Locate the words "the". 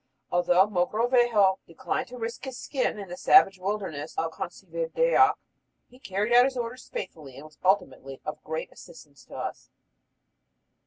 3.07-3.15